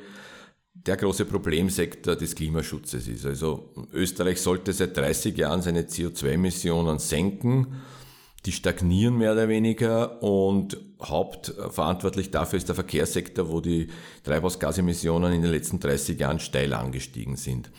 [0.74, 3.24] der große Problemsektor des Klimaschutzes ist.
[3.24, 7.82] Also Österreich sollte seit 30 Jahren seine CO2-Emissionen senken
[8.44, 13.88] die stagnieren mehr oder weniger und hauptverantwortlich dafür ist der Verkehrssektor, wo die
[14.24, 17.70] Treibhausgasemissionen in den letzten 30 Jahren steil angestiegen sind.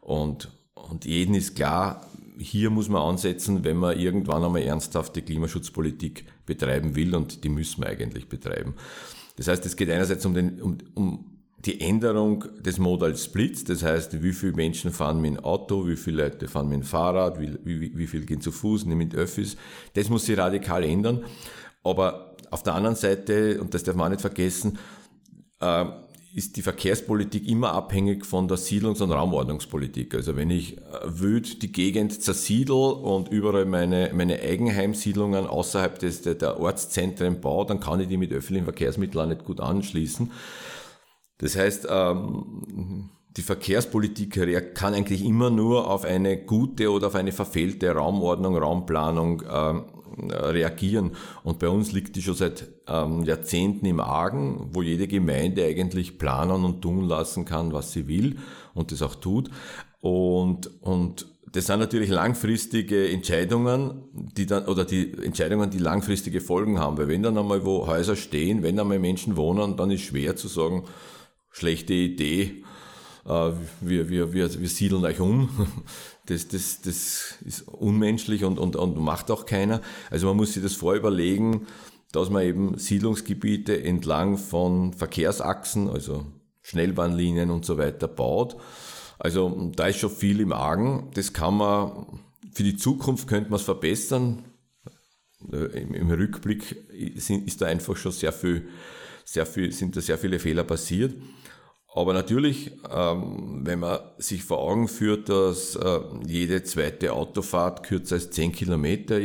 [0.00, 2.06] Und, und jeden ist klar,
[2.38, 7.82] hier muss man ansetzen, wenn man irgendwann einmal ernsthafte Klimaschutzpolitik betreiben will und die müssen
[7.82, 8.74] wir eigentlich betreiben.
[9.36, 11.31] Das heißt, es geht einerseits um, den, um, um
[11.64, 15.96] die Änderung des Modal Splits, das heißt, wie viele Menschen fahren mit dem Auto, wie
[15.96, 19.14] viele Leute fahren mit dem Fahrrad, wie, wie, wie viel gehen zu Fuß, nicht mit
[19.14, 19.56] Öffis,
[19.94, 21.24] das muss sich radikal ändern.
[21.84, 24.78] Aber auf der anderen Seite, und das darf man auch nicht vergessen,
[25.60, 25.84] äh,
[26.34, 30.14] ist die Verkehrspolitik immer abhängig von der Siedlungs- und Raumordnungspolitik.
[30.14, 36.22] Also wenn ich äh, wüt die Gegend zersiedel und überall meine, meine Eigenheimsiedlungen außerhalb des,
[36.22, 40.30] der, der Ortszentren baue, dann kann ich die mit öffentlichen Verkehrsmitteln auch nicht gut anschließen.
[41.42, 47.32] Das heißt, ähm, die Verkehrspolitik kann eigentlich immer nur auf eine gute oder auf eine
[47.32, 49.84] verfehlte Raumordnung, Raumplanung ähm,
[50.30, 51.12] reagieren.
[51.42, 56.16] Und bei uns liegt die schon seit ähm, Jahrzehnten im Argen, wo jede Gemeinde eigentlich
[56.16, 58.36] planen und tun lassen kann, was sie will
[58.74, 59.50] und das auch tut.
[60.00, 66.78] Und, und das sind natürlich langfristige Entscheidungen, die dann, oder die Entscheidungen, die langfristige Folgen
[66.78, 66.98] haben.
[66.98, 70.46] Weil wenn dann einmal wo Häuser stehen, wenn einmal Menschen wohnen, dann ist schwer zu
[70.46, 70.84] sagen,
[71.52, 72.64] schlechte Idee,
[73.24, 75.48] äh, wir, wir, wir, wir siedeln euch um.
[76.26, 79.80] Das, das, das ist unmenschlich und, und, und macht auch keiner.
[80.08, 81.66] Also man muss sich das vorüberlegen,
[82.12, 86.24] dass man eben Siedlungsgebiete entlang von Verkehrsachsen, also
[86.62, 88.56] Schnellbahnlinien und so weiter baut.
[89.18, 91.10] Also da ist schon viel im Argen.
[91.14, 92.20] Das kann man,
[92.52, 94.44] für die Zukunft könnte man es verbessern.
[95.52, 98.68] Äh, Im, Im, Rückblick ist da einfach schon sehr viel,
[99.24, 101.14] sehr viel, sind da sehr viele Fehler passiert.
[101.94, 108.14] Aber natürlich, ähm, wenn man sich vor Augen führt, dass äh, jede zweite Autofahrt kürzer
[108.14, 109.20] als 10 Kilometer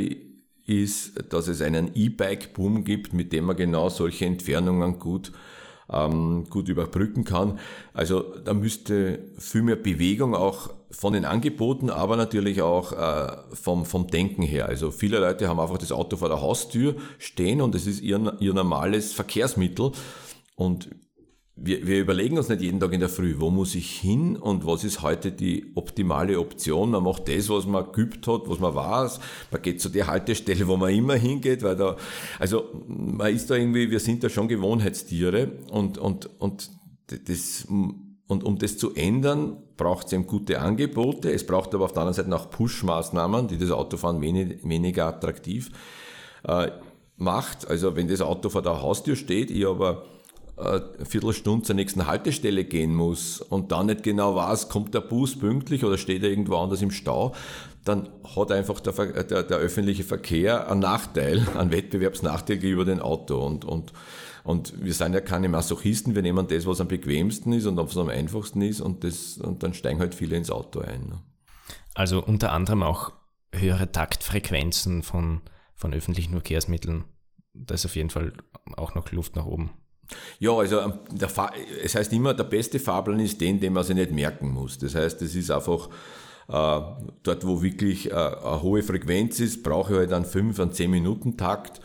[0.66, 5.32] ist, dass es einen E-Bike-Boom gibt, mit dem man genau solche Entfernungen gut,
[5.90, 7.58] ähm, gut überbrücken kann.
[7.94, 13.86] Also da müsste viel mehr Bewegung auch von den Angeboten, aber natürlich auch äh, vom,
[13.86, 14.68] vom Denken her.
[14.68, 18.36] Also viele Leute haben einfach das Auto vor der Haustür stehen und es ist ihr,
[18.42, 19.94] ihr normales Verkehrsmittel.
[20.56, 20.90] Und
[21.60, 24.66] wir, wir überlegen uns nicht jeden Tag in der Früh, wo muss ich hin und
[24.66, 26.92] was ist heute die optimale Option.
[26.92, 29.20] Man macht das, was man geübt hat, was man weiß.
[29.52, 31.98] Man geht zu der Haltestelle, wo man immer hingeht, weil da,
[32.38, 36.70] also man ist da irgendwie, wir sind da schon Gewohnheitstiere und, und, und
[37.08, 37.66] das,
[38.28, 41.32] und um das zu ändern, braucht es eben gute Angebote.
[41.32, 45.72] Es braucht aber auf der anderen Seite auch Push-Maßnahmen, die das Autofahren wenig, weniger attraktiv
[46.44, 46.70] äh,
[47.16, 47.68] macht.
[47.68, 50.06] Also wenn das Auto vor der Haustür steht, ich aber
[50.58, 55.38] eine Viertelstunde zur nächsten Haltestelle gehen muss und dann nicht genau weiß, kommt der Bus
[55.38, 57.36] pünktlich oder steht er irgendwo anders im Stau,
[57.84, 63.46] dann hat einfach der, der, der öffentliche Verkehr einen Nachteil, einen Wettbewerbsnachteil gegenüber dem Auto.
[63.46, 63.94] Und, und,
[64.44, 67.98] und wir sind ja keine Masochisten, wir nehmen das, was am bequemsten ist und was
[67.98, 71.08] am einfachsten ist und, das, und dann steigen halt viele ins Auto ein.
[71.08, 71.22] Ne?
[71.94, 73.12] Also unter anderem auch
[73.54, 75.42] höhere Taktfrequenzen von,
[75.76, 77.06] von öffentlichen Verkehrsmitteln.
[77.54, 78.34] Da ist auf jeden Fall
[78.76, 79.72] auch noch Luft nach oben.
[80.40, 80.94] Ja, also ähm,
[81.84, 84.78] es heißt immer, der beste Fahrplan ist den, den man sich nicht merken muss.
[84.78, 85.90] Das heißt, es ist einfach
[86.48, 86.82] äh,
[87.24, 90.90] dort, wo wirklich äh, eine hohe Frequenz ist, brauche ich halt einen 5, einen 10
[90.92, 91.82] Minuten Takt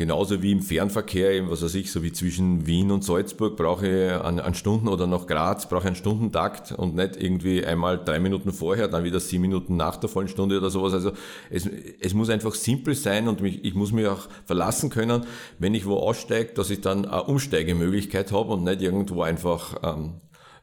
[0.00, 3.86] Genauso wie im Fernverkehr, eben, was weiß ich, so wie zwischen Wien und Salzburg brauche
[3.86, 8.02] ich einen, einen Stunden oder nach Graz brauche ich einen Stundentakt und nicht irgendwie einmal
[8.02, 10.94] drei Minuten vorher, dann wieder sieben Minuten nach der vollen Stunde oder sowas.
[10.94, 11.12] Also
[11.50, 11.68] es,
[12.00, 15.26] es muss einfach simpel sein und mich, ich muss mich auch verlassen können,
[15.58, 20.14] wenn ich wo aussteige, dass ich dann eine Umsteigemöglichkeit habe und nicht irgendwo einfach ähm,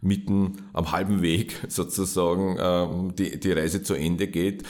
[0.01, 4.63] mitten am halben Weg sozusagen ähm, die, die Reise zu Ende geht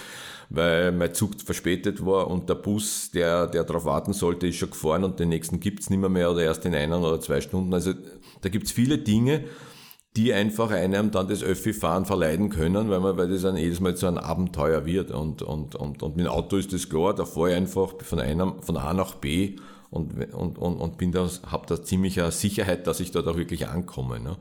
[0.50, 4.70] weil mein Zug verspätet war und der Bus, der, der darauf warten sollte, ist schon
[4.70, 7.74] gefahren und den nächsten gibt's nicht mehr, mehr oder erst in einer oder zwei Stunden.
[7.74, 7.94] Also
[8.42, 9.44] da gibt's viele Dinge,
[10.16, 13.96] die einfach einem dann das Öffi-Fahren verleiden können, weil man, weil das dann jedes Mal
[13.96, 15.12] zu einem Abenteuer wird.
[15.12, 18.20] Und, und, und, und mit dem Auto ist das klar, da fahre ich einfach von
[18.20, 19.58] einem, von A nach B
[19.92, 23.38] und, und, und, und bin da, hab da ziemlich eine Sicherheit, dass ich dort auch
[23.38, 24.20] wirklich ankomme.
[24.20, 24.38] Ne?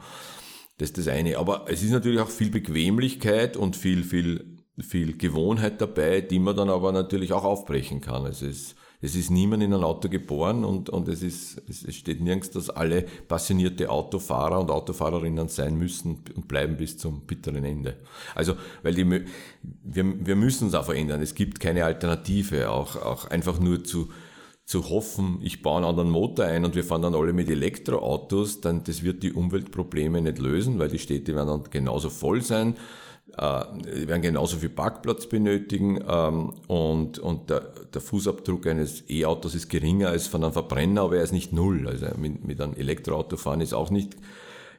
[0.79, 1.37] Das ist das eine.
[1.37, 6.57] Aber es ist natürlich auch viel Bequemlichkeit und viel, viel viel Gewohnheit dabei, die man
[6.57, 8.27] dann aber natürlich auch aufbrechen kann.
[8.27, 12.21] Es ist, es ist niemand in ein Auto geboren und, und es, ist, es steht
[12.21, 17.97] nirgends, dass alle passionierte Autofahrer und Autofahrerinnen sein müssen und bleiben bis zum bitteren Ende.
[18.35, 19.25] Also, weil die, wir,
[20.27, 21.23] wir müssen es auch verändern.
[21.23, 24.11] Es gibt keine Alternative, auch, auch einfach nur zu,
[24.67, 28.61] zu hoffen, ich baue einen anderen Motor ein und wir fahren dann alle mit Elektroautos,
[28.61, 32.77] dann das wird die Umweltprobleme nicht lösen, weil die Städte werden dann genauso voll sein
[33.39, 37.61] äh, wir werden genauso viel Parkplatz benötigen ähm, und, und der,
[37.93, 41.87] der Fußabdruck eines E-Autos ist geringer als von einem Verbrenner, aber er ist nicht null.
[41.87, 44.17] Also mit, mit einem Elektroauto fahren ist auch nicht,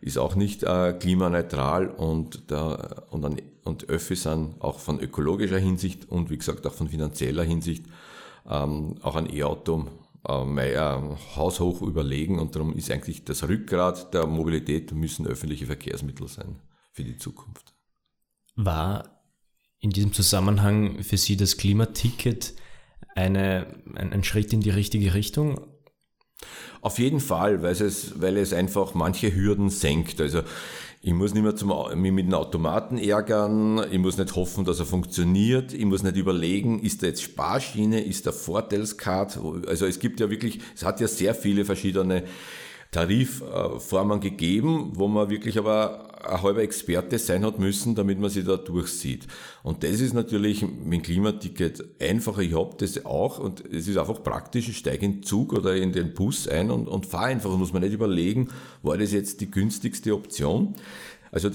[0.02, 5.60] ist auch nicht äh, klimaneutral und, der, und, an, und Öffi sind auch von ökologischer
[5.60, 7.86] Hinsicht und wie gesagt auch von finanzieller Hinsicht
[8.50, 9.86] ähm, auch ein E-Auto
[10.28, 16.28] äh, äh, haushoch überlegen und darum ist eigentlich das Rückgrat der Mobilität müssen öffentliche Verkehrsmittel
[16.28, 16.56] sein
[16.92, 17.77] für die Zukunft.
[18.58, 19.22] War
[19.80, 22.56] in diesem Zusammenhang für Sie das Klimaticket
[23.16, 25.62] eine, ein, ein Schritt in die richtige Richtung?
[26.82, 30.20] Auf jeden Fall, weil es, weil es einfach manche Hürden senkt.
[30.20, 30.42] Also
[31.02, 34.80] ich muss nicht mehr zum, mich mit dem Automaten ärgern, ich muss nicht hoffen, dass
[34.80, 39.40] er funktioniert, ich muss nicht überlegen, ist da jetzt Sparschiene, ist da Vorteilskart.
[39.68, 42.24] Also es gibt ja wirklich, es hat ja sehr viele verschiedene
[42.92, 48.46] Tarifformen gegeben, wo man wirklich aber ein halber Experte sein hat müssen, damit man sich
[48.46, 49.28] da durchsieht.
[49.64, 52.42] Und das ist natürlich mit dem Klimaticket einfacher.
[52.42, 54.70] Ich habe das auch und es ist einfach praktisch.
[54.70, 57.52] Ich steige in den Zug oder in den Bus ein und, und fahre einfach.
[57.52, 58.50] Und muss man nicht überlegen,
[58.84, 60.76] war das jetzt die günstigste Option.
[61.32, 61.50] Also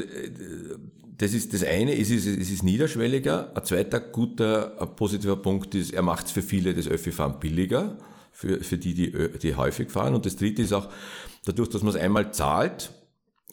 [1.18, 3.57] das ist das eine, es ist, es ist niederschwelliger.
[3.57, 7.96] Ein zweiter guter, ein positiver Punkt ist, er macht es für viele das Öffi-Fahren billiger,
[8.33, 10.14] für, für die, die, die häufig fahren.
[10.14, 10.88] Und das dritte ist auch,
[11.44, 12.92] dadurch, dass man es einmal zahlt,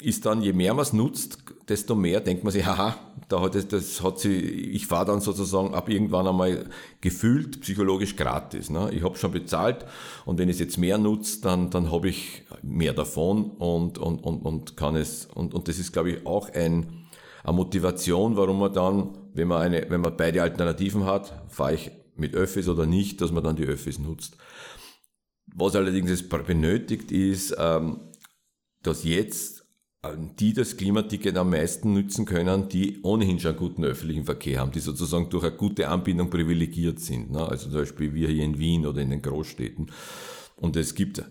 [0.02, 2.96] ist dann, je mehr man es nutzt, desto mehr denkt man sich, haha,
[3.28, 6.66] da hat es, das hat sie, ich fahre dann sozusagen ab irgendwann einmal
[7.02, 8.70] gefühlt psychologisch gratis.
[8.70, 8.90] Ne?
[8.92, 9.86] Ich habe schon bezahlt
[10.26, 14.24] und wenn ich es jetzt mehr nutze, dann, dann habe ich mehr davon und, und,
[14.24, 17.08] und, und kann es, und, und das ist, glaube ich, auch ein,
[17.44, 21.92] eine Motivation, warum man dann, wenn man eine, wenn man beide Alternativen hat, fahre ich
[22.16, 24.38] mit Öffis oder nicht, dass man dann die Öffis nutzt.
[25.56, 28.02] Was allerdings benötigt ist, ähm,
[28.84, 29.59] dass jetzt
[30.40, 34.72] die das Klimaticket am meisten nützen können, die ohnehin schon einen guten öffentlichen Verkehr haben,
[34.72, 37.32] die sozusagen durch eine gute Anbindung privilegiert sind.
[37.32, 37.46] Ne?
[37.46, 39.92] Also zum Beispiel wir hier in Wien oder in den Großstädten.
[40.56, 41.22] Und es gibt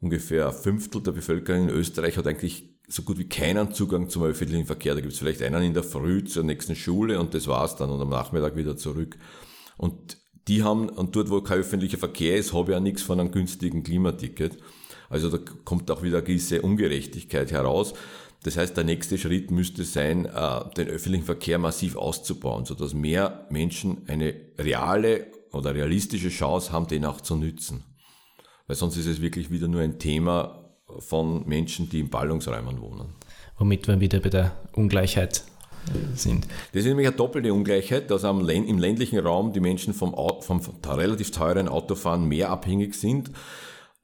[0.00, 4.24] ungefähr ein Fünftel der Bevölkerung in Österreich hat eigentlich so gut wie keinen Zugang zum
[4.24, 4.94] öffentlichen Verkehr.
[4.94, 7.90] Da gibt es vielleicht einen in der Früh zur nächsten Schule und das war's dann
[7.90, 9.16] und am Nachmittag wieder zurück.
[9.78, 13.20] Und die haben, und dort wo kein öffentlicher Verkehr ist, habe ich ja nichts von
[13.20, 14.58] einem günstigen Klimaticket.
[15.08, 17.94] Also da kommt auch wieder eine gewisse Ungerechtigkeit heraus.
[18.44, 23.46] Das heißt, der nächste Schritt müsste sein, äh, den öffentlichen Verkehr massiv auszubauen, sodass mehr
[23.50, 27.84] Menschen eine reale oder realistische Chance haben, den auch zu nützen.
[28.66, 30.64] Weil sonst ist es wirklich wieder nur ein Thema
[30.98, 33.14] von Menschen, die in Ballungsräumen wohnen.
[33.58, 35.42] Womit wir wieder bei der Ungleichheit
[36.14, 36.46] sind.
[36.72, 41.30] Das ist nämlich eine doppelte Ungleichheit, dass im ländlichen Raum die Menschen vom, vom relativ
[41.30, 43.30] teuren Autofahren mehr abhängig sind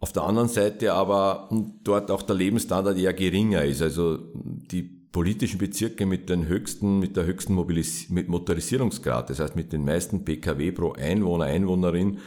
[0.04, 1.48] auf der anderen Seite aber
[1.82, 3.80] dort auch der Lebensstandard eher geringer ist.
[3.80, 9.56] Also die politischen Bezirke mit den höchsten, mit der höchsten Mobilis mit Motorisierungsgrad, das heißt
[9.56, 12.18] mit den meisten PKW pro Einwohner, Einwohnerin,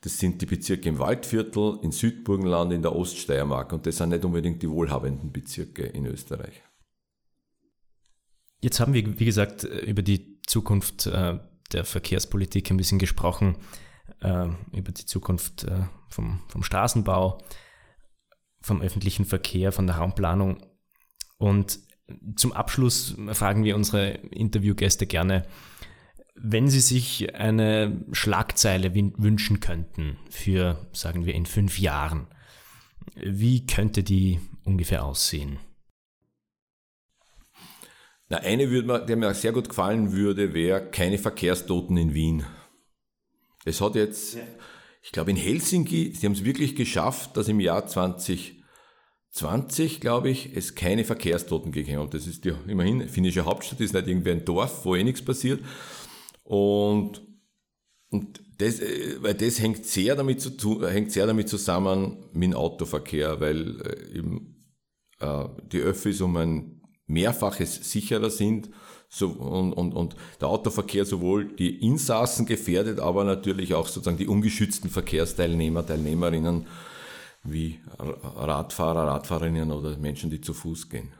[0.00, 4.24] das sind die Bezirke im Waldviertel, in Südburgenland, in der Oststeiermark und das sind nicht
[4.24, 6.62] unbedingt die wohlhabenden Bezirke in Österreich.
[8.62, 11.38] Jetzt haben wir, wie gesagt, über die Zukunft äh,
[11.74, 13.56] der Verkehrspolitik ein bisschen gesprochen
[14.20, 17.38] über die Zukunft äh, vom, vom Straßenbau,
[18.60, 20.64] vom öffentlichen Verkehr, von der Raumplanung.
[21.36, 21.78] Und
[22.36, 25.46] zum Abschluss fragen wir unsere Interviewgäste gerne,
[26.40, 32.28] wenn Sie sich eine Schlagzeile wünschen könnten für, sagen wir, in fünf Jahren,
[33.16, 35.58] wie könnte die ungefähr aussehen?
[38.28, 42.44] Na, eine, würde mir, die mir sehr gut gefallen würde, wäre keine Verkehrstoten in Wien.
[43.68, 44.40] Es hat jetzt, ja.
[45.02, 50.56] ich glaube in Helsinki, sie haben es wirklich geschafft, dass im Jahr 2020, glaube ich,
[50.56, 52.14] es keine Verkehrstoten gegeben hat.
[52.14, 55.62] Das ist die, immerhin, finnische Hauptstadt ist nicht irgendwie ein Dorf, wo eh nichts passiert.
[56.42, 57.22] Und,
[58.10, 62.54] und das, äh, weil das hängt sehr damit, zu, hängt sehr damit zusammen mit dem
[62.54, 64.56] Autoverkehr, weil äh, eben,
[65.20, 68.68] äh, die Öffis um ein Mehrfaches sicherer sind
[69.08, 74.26] so, und, und, und der Autoverkehr sowohl die Insassen gefährdet, aber natürlich auch sozusagen die
[74.26, 76.66] ungeschützten Verkehrsteilnehmer, Teilnehmerinnen
[77.42, 81.12] wie Radfahrer, Radfahrerinnen oder Menschen, die zu Fuß gehen.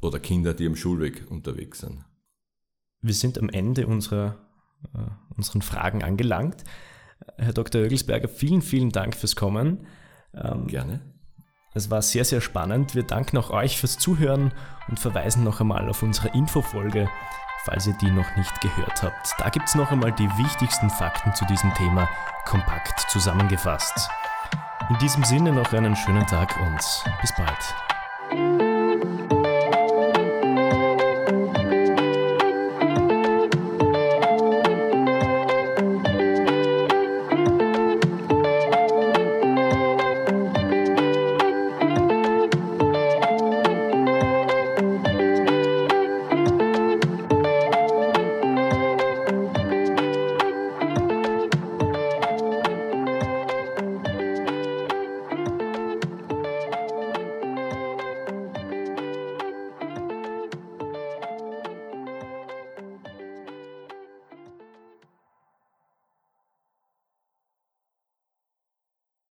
[0.00, 2.04] Oder Kinder, die am Schulweg unterwegs sind.
[3.02, 4.36] Wir sind am Ende unserer,
[4.94, 6.64] äh, unseren Fragen angelangt.
[7.36, 7.82] Herr Dr.
[7.82, 9.86] Ögelsberger, vielen, vielen Dank fürs Kommen.
[10.32, 11.13] Ähm, Gerne.
[11.76, 12.94] Es war sehr, sehr spannend.
[12.94, 14.52] Wir danken auch euch fürs Zuhören
[14.86, 17.08] und verweisen noch einmal auf unsere Infofolge,
[17.64, 19.34] falls ihr die noch nicht gehört habt.
[19.38, 22.08] Da gibt es noch einmal die wichtigsten Fakten zu diesem Thema
[22.46, 24.08] kompakt zusammengefasst.
[24.88, 26.80] In diesem Sinne noch einen schönen Tag und
[27.20, 28.63] bis bald.